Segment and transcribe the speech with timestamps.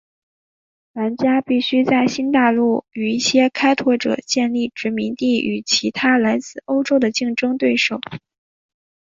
[0.93, 8.19] 玩家必须在新大陆与一些开拓者建立殖民地与其他来自欧洲的对手竞争。